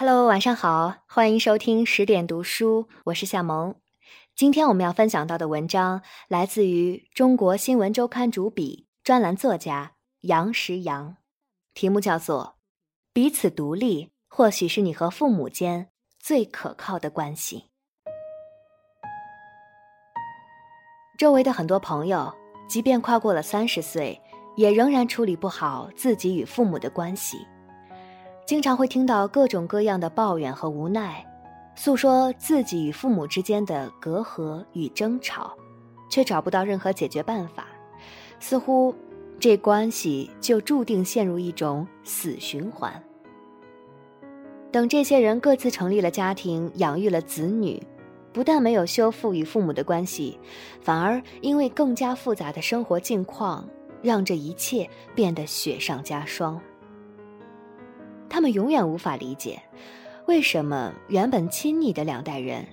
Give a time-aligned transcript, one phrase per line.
[0.00, 3.74] Hello，晚上好，欢迎收听十点读书，我是夏萌。
[4.36, 11.16] 今天我们要分享到的文章来自于中国新闻周刊主笔、专栏作家杨石阳，
[11.74, 12.58] 题目叫做
[13.12, 15.88] 《彼此独立或许是你和父母间
[16.20, 17.56] 最可靠的关系》。
[21.18, 22.32] 周围的很多朋友，
[22.68, 24.22] 即便跨过了三十岁，
[24.56, 27.44] 也仍然处理不好自己与父母的关系。
[28.48, 31.22] 经常会听到各种各样的抱怨和无奈，
[31.74, 35.54] 诉说自己与父母之间的隔阂与争吵，
[36.08, 37.66] 却找不到任何解决办法，
[38.40, 38.94] 似乎
[39.38, 42.90] 这关系就注定陷入一种死循环。
[44.72, 47.78] 等这些人各自成立了家庭，养育了子女，
[48.32, 50.40] 不但没有修复与父母的关系，
[50.80, 53.68] 反而因为更加复杂的生活境况，
[54.00, 56.58] 让这一切变得雪上加霜。
[58.28, 59.60] 他们永远无法理解，
[60.26, 62.66] 为什么原本亲昵的两代人，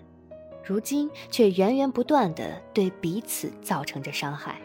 [0.64, 4.56] 如今却源源不断的对彼此造成着伤害。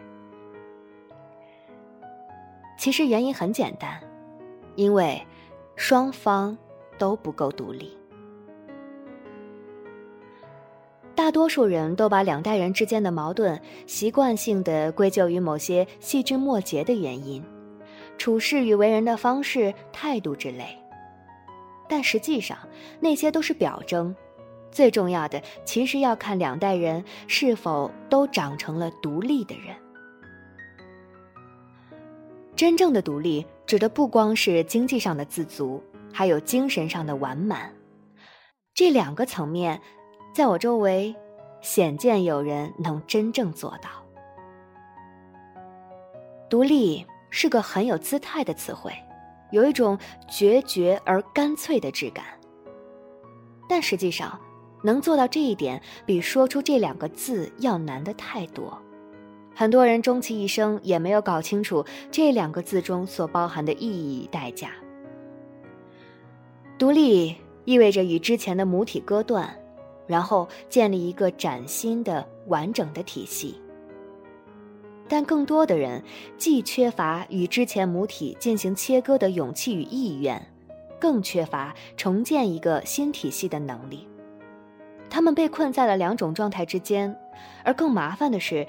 [2.79, 4.01] 其实原因很简单，
[4.75, 5.23] 因为
[5.77, 6.57] 双方
[6.99, 7.97] 都不够独立。
[11.15, 17.45] 大多数人都把两代人之间的矛盾习惯性的归咎于某些细枝末节的原因，
[18.17, 20.80] 处事与为人的方式、态度之类。
[21.91, 22.57] 但实际上，
[23.01, 24.15] 那些都是表征。
[24.71, 29.75] 最重要的，其实要看两代人是否都长成了独立的人。
[32.55, 37.73] 真正的独立，指的不光是经济上的自足，还有精神上的完满。
[38.73, 39.81] 这两个层面，
[40.33, 41.17] 在我周围，
[41.61, 43.91] 鲜见有人能真正做到。
[46.49, 48.93] 独立是个很有姿态的词汇。
[49.51, 49.99] 有一种
[50.29, 52.25] 决绝而干脆的质感，
[53.69, 54.39] 但实际上，
[54.83, 58.77] 能做到这一点，比说出这两个字要难的太多。
[59.55, 64.71] 很多人终其一生也没有搞清楚这两个字中所包含的意义代价。
[66.79, 67.37] 独立
[67.67, 69.55] 意味着与之前的母体割断，
[70.07, 73.61] 然后建立一个崭新的、完整的体系。
[75.11, 76.05] 但更多的人
[76.39, 80.41] 既缺乏与之前母体进行切割的勇气与意愿，
[81.01, 84.07] 更缺乏重建一个新体系的能力。
[85.11, 87.19] 他们被困在了两种状态之间，
[87.65, 88.65] 而更麻烦的是，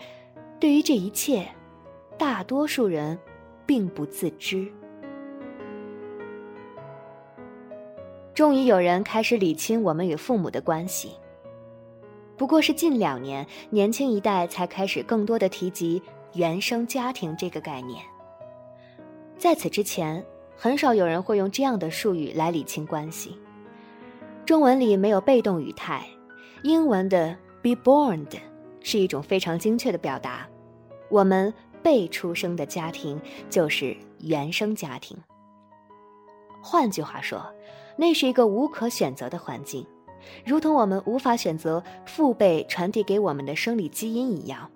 [0.59, 1.47] 对于这一切，
[2.17, 3.19] 大多数人
[3.67, 4.67] 并不自知。
[8.33, 11.11] 终于有人开始理清我们与父母的关系，
[12.35, 16.01] 不过是近两年年轻一代才开始更多的提及。
[16.33, 18.01] 原生家庭这个概念，
[19.37, 20.25] 在此之前，
[20.55, 23.37] 很少有人会用这样的术语来理清关系。
[24.45, 26.05] 中文里没有被动语态，
[26.63, 28.25] 英文的 “be born”
[28.81, 30.47] 是一种非常精确的表达。
[31.09, 31.53] 我们
[31.83, 33.19] 被出生的家庭
[33.49, 35.17] 就是原生家庭。
[36.61, 37.45] 换句话说，
[37.97, 39.85] 那是一个无可选择的环境，
[40.45, 44.71] 如同我们无法选择父辈传递给我们的生理基因一样。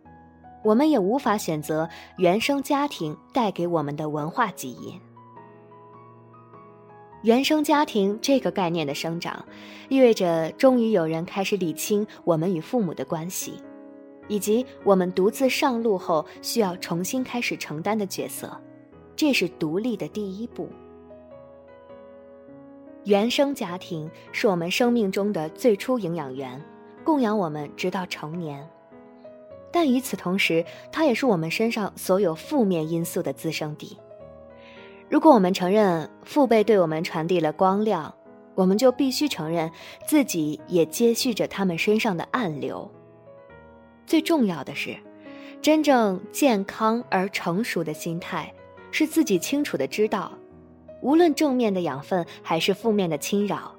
[0.65, 1.87] 我们也无法选择
[2.17, 4.99] 原生家庭带给我们的文化基因。
[7.21, 9.45] 原生家庭这个概念的生长，
[9.89, 13.61] 意味着终于有人开始理清我们与父母的关系，
[14.27, 18.59] 以及我们独自上路后需要重新开始承担的角色。
[19.15, 20.67] 这是独立的第一步。
[23.05, 26.59] 原生家庭是我们生命中的最初营养源，
[27.03, 28.67] 供养我们直到成年。
[29.75, 33.97] 但与此同时，它也是我们身上所有负面因素的滋生地。
[35.09, 38.15] 如果我们承认父辈对我们传递了光亮，
[38.55, 39.69] 我们就必须承认
[40.07, 42.89] 自己也接续着他们身上的暗流。
[44.07, 44.95] 最重要的是，
[45.61, 48.53] 真正健康而成熟的心态，
[48.91, 50.31] 是自己清楚的知道，
[51.01, 53.75] 无论正面的养分还是负面的侵扰，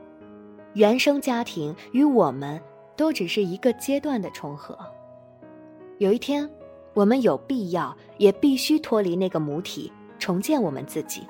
[0.74, 2.60] 原生家庭与我们
[2.98, 4.78] 都只是一个阶段的重合。
[5.98, 6.48] 有一天，
[6.92, 11.26] 我们有必要也必须脱离那个母体，重建我们自己。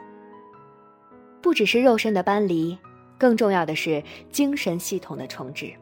[1.41, 2.77] 不只是肉身的搬离，
[3.17, 5.73] 更重要的是精神系统的重置。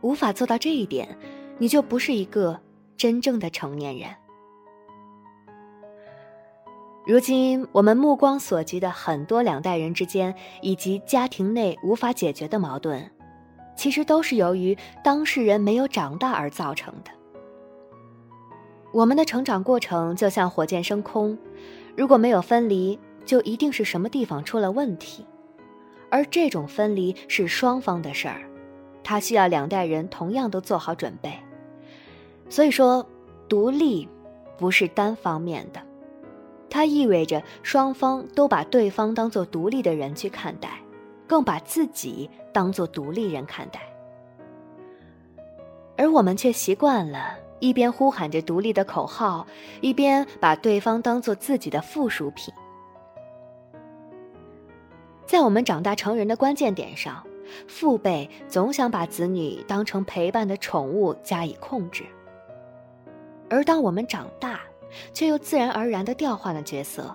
[0.00, 1.06] 无法做到这一点，
[1.58, 2.58] 你就不是一个
[2.96, 4.08] 真正的成年人。
[7.06, 13.10] 如今，我们目光所及的很多两代人之间以及家庭内无法解决的矛盾，
[13.76, 14.74] 其实都是由于
[15.04, 17.10] 当事人没有长大而造成的。
[18.92, 21.36] 我们的成长过程就像火箭升空，
[21.96, 25.24] 如果没有分离，就一定是什么地方出了问题。
[26.10, 28.42] 而这种分离是双方的事儿，
[29.02, 31.32] 它需要两代人同样都做好准备。
[32.50, 33.06] 所以说，
[33.48, 34.06] 独立
[34.58, 35.80] 不是单方面的，
[36.68, 40.68] 它意味着双方都把对方当做独立的人去看待，
[41.26, 43.80] 更把自己当做独立人看待。
[45.96, 49.46] 而我们却习惯了一边呼喊着独立的口号，
[49.80, 52.52] 一边把对方当做自己的附属品。
[55.24, 57.24] 在我们长大成人的关键点上，
[57.68, 62.02] 父辈总想把子女当成陪伴的宠物加以控制。
[63.48, 64.58] 而当我们长大，
[65.14, 67.14] 却又自然而然地调换了角色，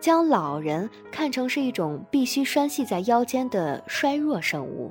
[0.00, 4.90] 将老人看成是一种必须拴系在腰间的衰弱生物。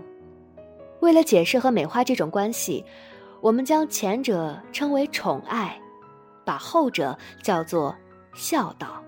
[1.01, 2.85] 为了解释和美化这种关系，
[3.47, 5.79] 我们将前者称为宠爱，
[6.43, 7.95] 把后者叫做
[8.33, 9.01] 孝道。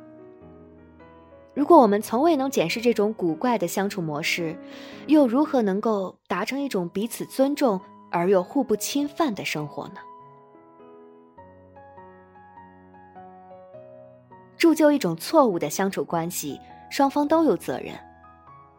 [1.53, 4.57] 如果我们从未能检视这种古怪的相处模式，
[5.07, 9.99] 又如何能够达成一种彼此尊重而又互不侵犯的生活呢？
[14.55, 17.93] 铸就一种错误的相处关系，双方都有责任。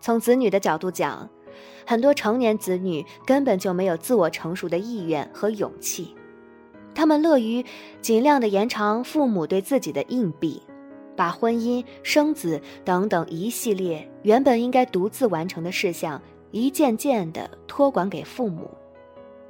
[0.00, 1.28] 从子女的角度讲，
[1.87, 6.14] 很多成年子女根本就没有自我成熟的意愿和勇气，
[6.94, 7.64] 他们乐于
[8.00, 10.62] 尽量的延长父母对自己的硬币，
[11.17, 16.20] 把婚姻、生子等等一系列原本应该独自完成的事项，
[16.50, 18.70] 一件件的托管给父母，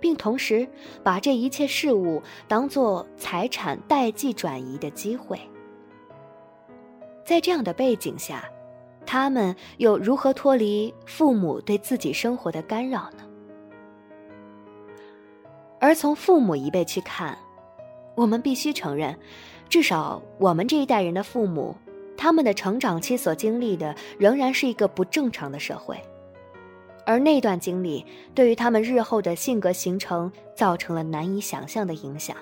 [0.00, 0.66] 并同时
[1.02, 5.38] 把这一切事物当做财产代际转移的机会。
[7.24, 8.44] 在这样的背景下，
[9.04, 13.24] 他们又如何脱离父母对自己生活的干扰呢？
[15.80, 17.36] 而从父母一辈去看，
[18.14, 19.18] 我们必须承认，
[19.68, 21.74] 至少我们这一代人的父母，
[22.16, 26.00] 他们的成长期所经历的仍然是一个不正常的社会，
[27.04, 28.04] 而那段经历
[28.34, 32.36] 对于他们日后的性格形成造成了难以想象的影响。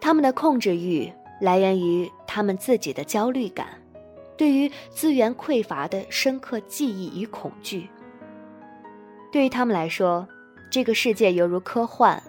[0.00, 1.12] 他们的控制欲。
[1.40, 3.66] 来源于他们自己的焦虑感，
[4.40, 7.86] 对于资源匮乏的深刻记忆与恐惧。
[9.30, 10.26] 对于他们来说，
[10.70, 12.22] 这个世界犹如科幻。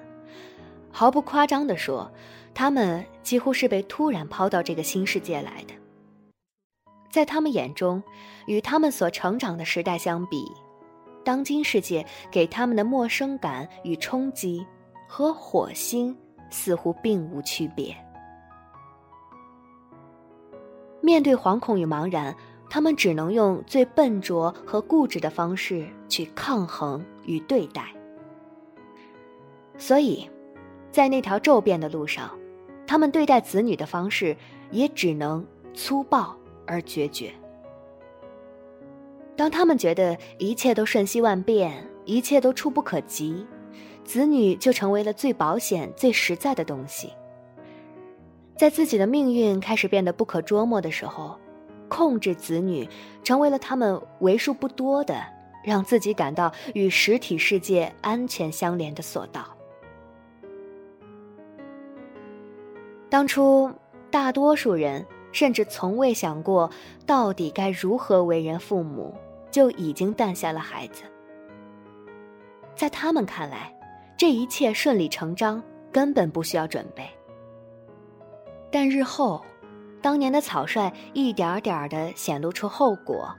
[0.91, 2.11] 毫不夸张地说，
[2.53, 5.73] 他们几乎是被突然抛到这个新世界来的。
[7.09, 8.03] 在他们眼中，
[8.45, 10.51] 与他们所成长的时代相比，
[11.23, 14.67] 当今世界给他们的陌生感与冲击，
[15.07, 16.13] 和火星
[16.49, 17.95] 似乎并无区别。
[21.01, 22.35] 面对惶恐与茫然，
[22.69, 27.83] 他们只能用最笨拙和固执的方式去抗衡与对待。
[29.77, 30.29] 所以，
[30.91, 32.37] 在那条骤变的路上，
[32.85, 34.37] 他们对待子女的方式
[34.69, 36.35] 也只能粗暴
[36.67, 37.31] 而决绝。
[39.35, 43.45] 当他们觉得一切都瞬息万变，一切都触不可及，
[44.03, 47.11] 子女就成为了最保险、最实在的东西。
[48.61, 51.35] 在自己的命运开始变得不可捉摸的时候，
[51.89, 52.87] 控制子女
[53.23, 55.19] 成为了他们为数不多的
[55.63, 59.47] 让自己感到与实体世界安全相连的索道。
[63.09, 63.71] 当初，
[64.11, 66.69] 大多数人甚至从未想过
[67.07, 69.11] 到底该如何为人父母，
[69.49, 71.01] 就已经诞下了孩子。
[72.75, 73.75] 在他们看来，
[74.15, 77.09] 这一切顺理成章，根本不需要准备。
[78.71, 79.43] 但日后，
[80.01, 83.29] 当年的草率一点点的显露出后果，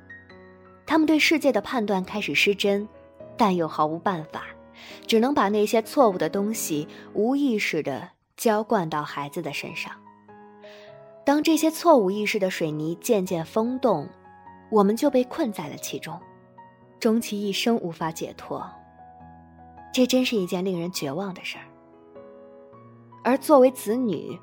[0.86, 2.86] 他们对世界的判断开始失真，
[3.36, 4.44] 但又毫无办法，
[5.06, 9.92] 只能把那些错误的东西无意识的浇灌到孩子的身上。
[11.24, 14.08] 当这些错误意识的水泥渐渐封冻，
[14.70, 16.20] 我们就被困在了其中，
[17.00, 18.68] 终其一生无法解脱。
[19.92, 21.64] 这真是一件令人绝望的事儿。
[23.22, 24.36] 而作为子女，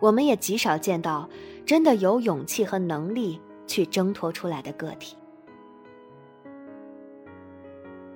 [0.00, 1.28] 我们也极少见到
[1.64, 5.16] 真的有勇气和能力去挣脱出来的个体。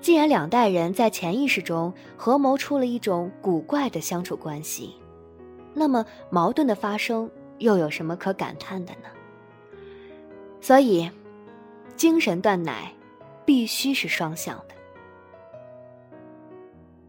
[0.01, 4.95] 既然两代人在潜意识中合谋出了一种古怪的相处关系，
[5.73, 9.09] 那么矛盾的发生又有什么可感叹的呢？
[10.61, 11.11] 所以，
[11.97, 12.93] 精神断奶
[13.47, 14.75] 必须是双向的。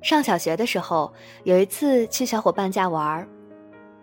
[0.02, 1.12] 上小学的时候，
[1.44, 3.28] 有一次去小伙伴家玩。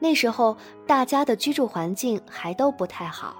[0.02, 3.36] 那时候，大家的居住环境还都不太好。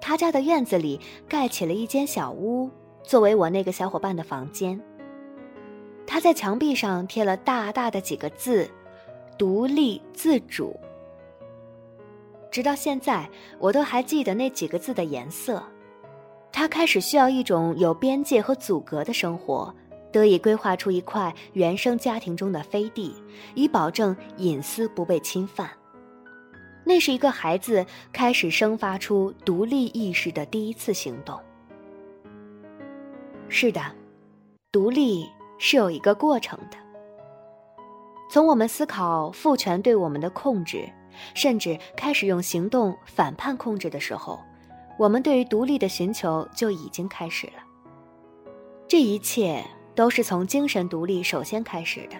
[0.00, 2.70] 他家的院子里盖起了一间小屋，
[3.02, 4.80] 作为我那个小伙伴的房间。
[6.06, 8.66] 他在墙壁上贴了大大的几个字
[9.36, 10.74] ：“独立自主。”
[12.50, 13.28] 直到现在，
[13.58, 15.62] 我都还记得那几个字的颜色。
[16.50, 19.72] 他开始需要一种有边界和阻隔的生活，
[20.10, 23.14] 得以规划出一块原生家庭中的飞地，
[23.54, 25.70] 以保证隐私不被侵犯。
[26.84, 31.38] 那是一个孩子开始生发出独立意识的第一次行动。
[33.48, 33.80] 是的，
[34.72, 35.26] 独立
[35.58, 36.76] 是有一个过程的。
[38.30, 40.88] 从我们思考父权对我们的控制，
[41.34, 44.38] 甚至开始用行动反叛控制的时候，
[44.98, 47.54] 我们对于独立的寻求就已经开始了。
[48.86, 52.16] 这一切都是从精神独立首先开始的。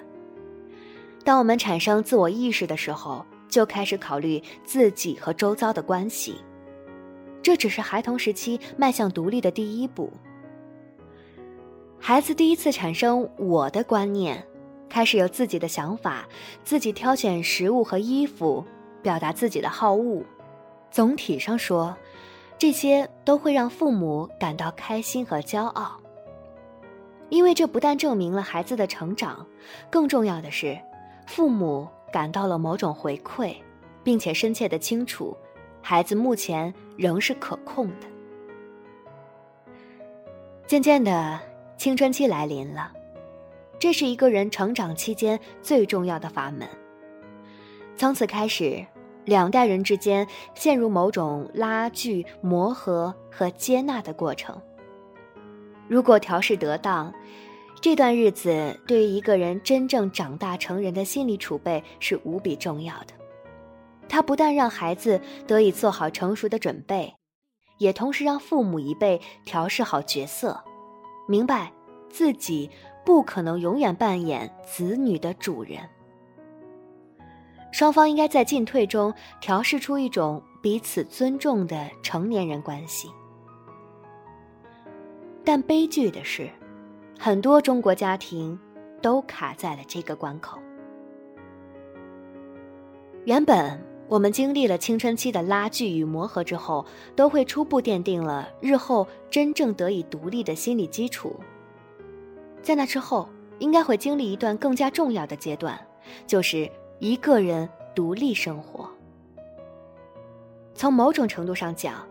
[1.24, 6.36] 当我们产生自我意识的时候，就开始考虑自己和周遭的关系。
[7.42, 10.10] 这只是孩童时期迈向独立的第一步。
[11.98, 14.42] 孩子第一次产生我的观念。
[14.88, 16.28] 开始有自己的想法，
[16.64, 18.64] 自己挑选食物和衣服，
[19.04, 20.20] 表达自己的好恶。
[20.90, 21.96] 总体上说，
[22.58, 25.96] 这些都会让父母感到开心和骄傲，
[27.28, 29.46] 因为这不但证明了孩子的成长，
[29.88, 30.76] 更重要的是，
[31.24, 33.54] 父母感到了某种回馈，
[34.02, 35.36] 并且深切的清楚，
[35.82, 38.06] 孩子目前仍是可控的。
[40.66, 41.40] 渐渐的，
[41.76, 42.92] 青春期来临了。
[43.78, 46.68] 这是一个人成长期间最重要的阀门。
[47.96, 48.84] 从此开始，
[49.24, 54.60] 两代人之间陷入某种拉锯、磨合和接纳的过程。
[55.88, 57.12] 如果调试得当，
[57.80, 63.14] 这段日子对于一个人真正长大成人的心理储备是无比重要的。
[64.08, 67.14] 它不但让孩子得以做好成熟的准备，
[67.78, 70.62] 也同时让父母一辈调试好角色，
[71.26, 71.72] 明白
[72.08, 72.70] 自己。
[73.02, 75.80] 不可能永远扮演子女的主人。
[77.72, 83.08] 双方应该在进退中调试出一种彼此尊重的成年人关系。
[85.42, 86.48] 但悲剧的是，
[87.22, 88.58] 很多中国家庭
[89.02, 90.58] 都卡在了这个关口。
[93.26, 101.38] 原本我们经历了青春期的拉锯与磨合之后，都会初步奠定了日后真正得以独立的心理基础。
[102.62, 105.78] 在那之后，应该会经历一段更加重要的阶段，
[106.26, 108.88] 就是一个人独立生活。
[110.74, 112.02] 从某种程度上讲，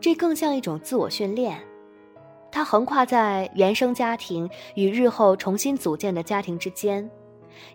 [0.00, 1.60] 这更像一种自我训练，
[2.54, 7.10] 它横跨在原生家庭与日后重新组建的家庭之间，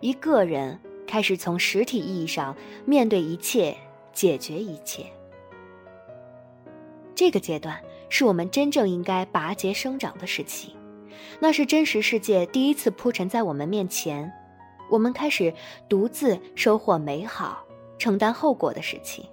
[0.00, 2.56] 一个人开始从实体意义上
[2.86, 3.76] 面对一切，
[4.14, 5.04] 解决一切。
[7.14, 10.74] 这个阶段是我们真正应该拔节生长的时期。
[11.40, 14.32] 那是真实世界第一次铺陈在我们面前，
[14.88, 15.52] 我们开始
[15.90, 17.62] 独自收获美好、
[17.98, 19.28] 承担后果的时期。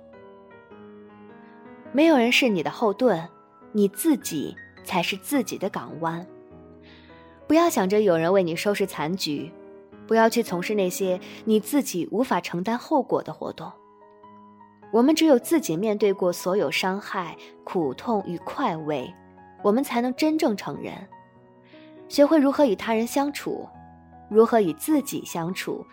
[1.94, 3.30] 没有人是你的后盾，
[3.72, 4.54] 你自己
[4.88, 6.25] 才是自己的港湾。
[7.46, 9.51] 不要想着有人为你收拾残局，
[10.08, 13.70] 不要去从事那些你自己无法承担后果的活动。
[14.94, 19.13] 我们只有自己面对过所有伤害、苦痛与快慰，
[19.62, 20.94] 我们才能真正成人。
[22.08, 23.67] 学会如何与他人相处，
[24.29, 25.86] 如何与自己相处，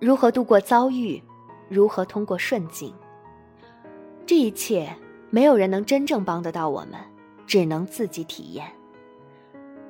[0.00, 1.22] 如何度过遭遇，
[1.68, 2.92] 如何通过顺境。
[4.26, 4.92] 这一切，
[5.30, 7.00] 没有人能真正帮得到我们，
[7.50, 8.64] 只能自己体验。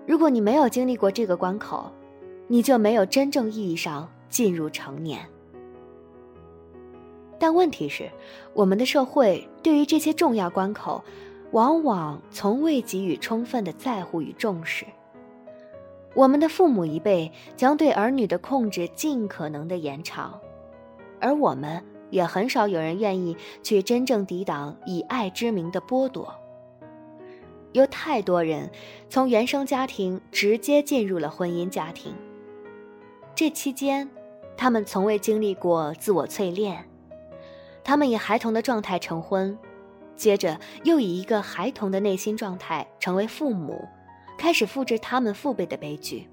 [0.06, 1.92] 如果你没有经历过这个关口，
[2.48, 5.20] 你就没有真正意义上进入成年。
[7.38, 8.10] 但问题是，
[8.54, 11.04] 我们的社会对于这些重要关口，
[11.50, 14.86] 往往从未给予充分的在乎与重视。
[16.14, 20.40] 我们的父母一辈将对儿女的控制尽可能的延长，
[21.20, 26.39] 而我们也很少有人愿意去真正抵挡以爱之名的剥夺。
[27.72, 28.70] 有太多人
[29.08, 32.14] 从原生家庭直接进入了婚姻家庭，
[33.34, 34.08] 这期间，
[34.56, 36.84] 他们从未经历过自我淬炼，
[37.84, 39.56] 他们以孩童的状态成婚，
[40.16, 43.86] 接着又以一个孩童的内心状态成为父母。
[44.36, 46.26] 开始复制他们父辈的悲剧，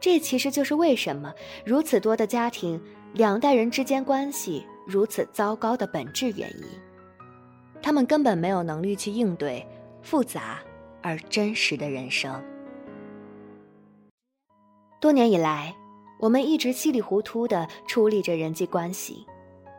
[0.00, 1.30] 这其实就是为什么
[1.62, 6.64] 如此多的家庭两代人之间关系如此糟糕的本质原因。
[7.82, 9.66] 他们根本没有能力去应对
[10.04, 10.60] 复杂
[11.02, 12.40] 而真实的人生。
[15.00, 15.74] 多年以来，
[16.20, 19.26] 我们一直稀里糊涂地处理着人际关系，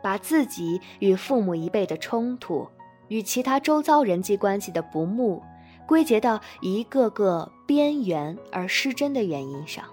[0.04, 2.68] 把自己与父母一辈的冲突
[3.08, 5.42] 与其他周遭人际关系的不睦。
[5.88, 9.86] 归结到一个个边缘而失真的原因上，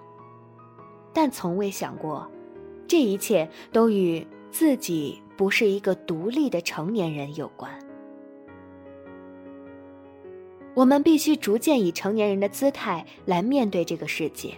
[1.13, 2.27] 但从未想过，
[2.87, 7.71] 这一切都与自己不是一个独立的成年人有关。
[10.73, 14.53] 我们必须逐渐以成年人的姿态来面对这个世界。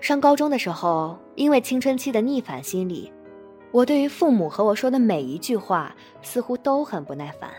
[0.00, 3.12] 上高中的时候，因为青春期的逆反心理，
[3.70, 7.50] 我对于父母和我说的每一句话似乎都很不耐烦。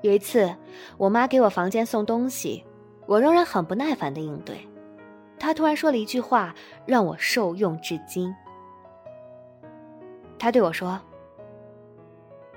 [0.00, 0.52] 有一次，
[0.96, 2.64] 我妈给我房间送东西，
[3.06, 4.66] 我仍然很不耐烦的应对。
[5.38, 6.54] 她突然说了一句话，
[6.86, 8.34] 让我受用至今。
[10.38, 11.00] 她对我说：“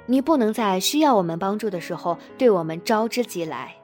[0.05, 3.75] 你不能在需要我们帮助的时候对我们招之即来，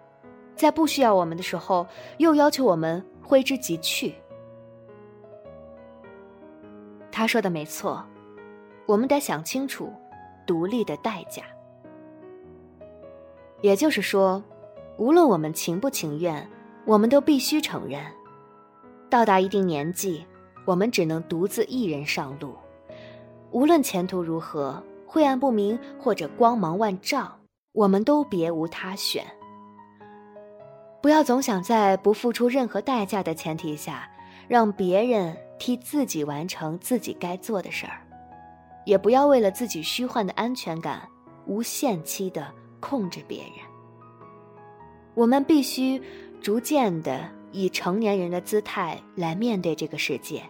[0.56, 1.86] 在不需要我们的时候
[2.18, 4.14] 又要求我们挥之即去。”
[7.12, 8.04] 他说的没错，
[8.86, 9.92] 我们得想清楚
[10.46, 11.44] 独立的代价。
[13.62, 14.42] 也就是说，
[14.98, 16.50] 无论我们情不情愿，
[16.86, 18.02] 我们都必须承认，
[19.10, 20.26] 到达一定年纪，
[20.66, 22.56] 我们只能独自一人上路。
[23.52, 24.82] 无论前途如何，
[25.14, 27.38] 晦暗不明或者光芒万丈，
[27.74, 29.26] 我们都别无他选。
[31.02, 34.10] 不要总想在不付出任何代价的前提下，
[34.48, 35.36] 让别人。
[35.60, 38.02] 替自己完成自己该做的事儿，
[38.84, 41.08] 也不要为了自己虚幻的安全感，
[41.46, 43.52] 无限期的控制别人。
[45.14, 46.02] 我们必须
[46.42, 50.42] 逐渐的以成年人的姿态来面对这个世界，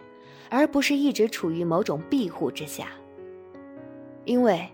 [0.48, 2.86] 而不是一直处于某种庇护之下。
[4.24, 4.68] 因为，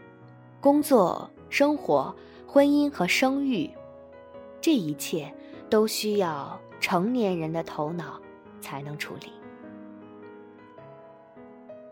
[0.60, 2.14] 工作、生活、
[2.46, 3.70] 婚姻和生育，
[4.60, 5.32] 这一切
[5.70, 8.20] 都需要成年人的头脑
[8.60, 9.32] 才能处理。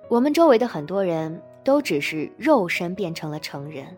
[0.09, 3.97] 我们周围的很多人都只是肉身变成了成人，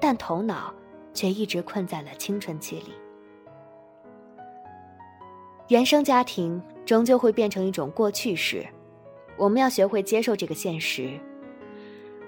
[0.00, 0.74] 但头脑
[1.14, 2.92] 却一直困在了青春期里。
[5.68, 8.66] 原生家庭终究会变成一种过去式，
[9.38, 11.18] 我们要学会接受这个现实。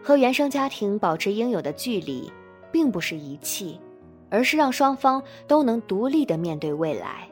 [0.04, 2.30] 和原生家庭保持应有的距离，
[2.70, 3.80] 并不是遗弃，
[4.28, 7.26] 而是让双方都能独立的面对未来。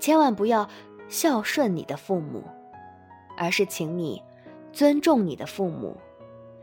[0.00, 0.68] 千万不要
[1.08, 2.42] 孝顺你的父母，
[3.36, 4.20] 而是请你。
[4.70, 5.96] 尊重你的父母，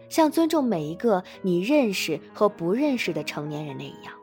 [0.10, 4.14] 像尊重每一个你认识和不认识的成年人那样。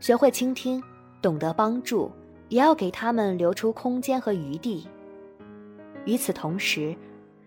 [0.00, 0.82] 学会倾听，
[1.20, 2.10] 懂得帮助，
[2.48, 4.88] 也要给他们留出空间和余地。
[6.04, 6.96] 与此同时，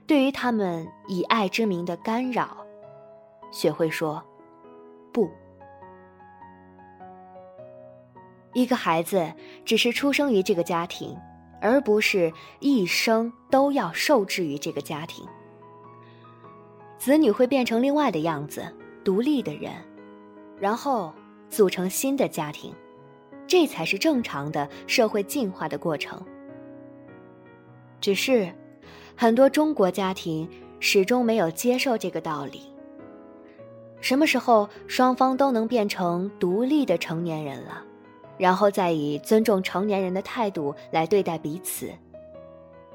[0.07, 2.57] 对于他们以爱之名的干扰，
[3.51, 4.23] 学会说
[5.11, 5.29] 不。
[8.53, 11.17] 一个孩子只是出生于这个家庭。
[11.61, 15.25] 而不是一生都要受制于这个家庭。
[16.99, 18.71] 子女会变成另外的样子，
[19.03, 19.71] 独立的人，
[20.59, 21.11] 然后
[21.49, 22.71] 组成新的家庭，
[23.47, 26.23] 这才是正常的社会进化的过程。
[27.99, 28.53] 只是，
[29.15, 30.47] 很多中国家庭
[30.79, 32.61] 始终没有接受这个道理。
[34.01, 37.83] 什么时候双方都能变成独立的成年人了？
[38.37, 41.89] 然后再以尊重成年人的态度来对待彼此。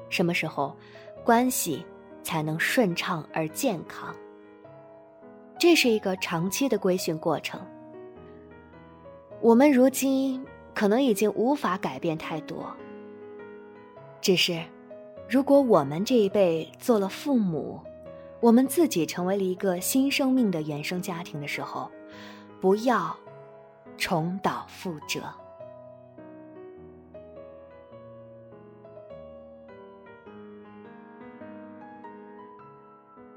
[0.09, 0.75] 什么时候，
[1.23, 1.83] 关系
[2.21, 4.15] 才能顺畅而健康？
[5.57, 7.59] 这是一个长期的规训过程。
[9.41, 12.71] 我们如今可能已经无法改变太多。
[14.21, 14.61] 只是，
[15.31, 17.79] 如果我们这一辈做了父母，
[18.41, 21.89] 我们自己成为了一个新生命的原生家庭的时候，
[22.59, 23.15] 不要。
[23.97, 25.21] 重蹈覆辙。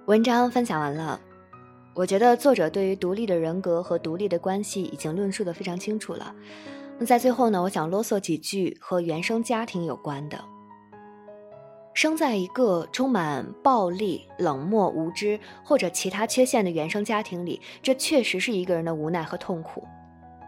[0.06, 1.20] 文章分享完了，
[1.92, 6.34] 我觉得作者对于独立的人格和独立的关系已经论述的非常清楚了。
[6.98, 10.53] 那在最后呢，我想啰嗦几句和原生家庭有关的。
[11.94, 19.86] 生在一个充满暴力、冷漠、无知或者其他缺陷的原生家庭里，这确实是一个人的无奈和痛苦。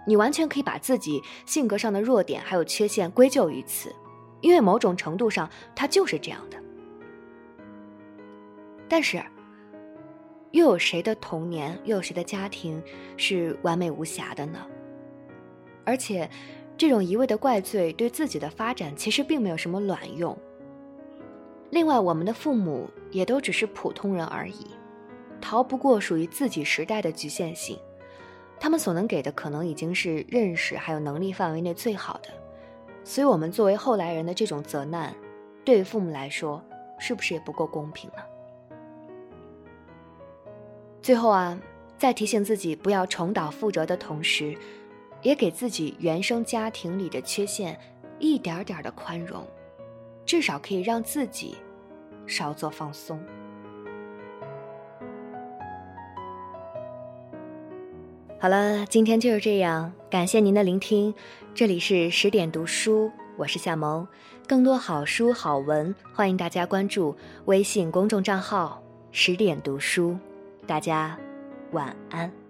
[0.05, 3.95] 你完全可以把自己性格上的弱点还有缺陷归咎于此，
[4.41, 6.57] 因为某种程度上他就是这样的。
[8.89, 9.23] 但是，
[10.51, 12.83] 又有谁的童年，又有谁的家庭
[13.17, 14.65] 是完美无瑕的呢？
[15.85, 16.29] 而且，
[16.77, 20.37] 这种一味的怪罪对自己的发展其实并没有什么卵用。
[21.71, 24.67] 另外，我们的父母也都只是普通人而已，
[25.41, 27.79] 逃不过属于自己时代的局限性。
[28.59, 32.31] 他们所能给的可能已经是认识还有能力范围内最好的，
[33.05, 35.15] 所以，我们作为后来人的这种责难，
[35.65, 36.63] 对于父母来说，
[36.99, 38.23] 是不是也不够公平呢？
[41.03, 41.61] 最后啊，
[41.99, 44.57] 在提醒自己不要重蹈覆辙的同时，
[45.21, 47.79] 也给自己原生家庭里的缺陷
[48.19, 49.47] 一点点的宽容，
[50.27, 51.57] 至少可以让自己
[52.27, 53.19] 稍作放松。
[58.39, 61.15] 好了，今天就是这样，感谢您的聆听。
[61.55, 64.07] 这里是十点读书，我是夏萌。
[64.47, 70.19] 更多好书好文，欢迎大家关注微信公众账号“十点读书”。
[70.67, 71.19] 大家
[71.73, 72.46] 晚安。